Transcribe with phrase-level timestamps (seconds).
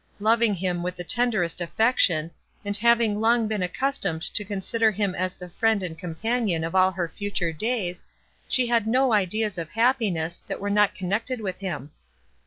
[0.19, 2.31] Loving him with the tenderest affection,
[2.65, 6.89] and having long been accustomed to consider him as the friend and companion of all
[6.91, 8.03] her future days,
[8.49, 11.91] she had no ideas of happiness, that were not connected with him.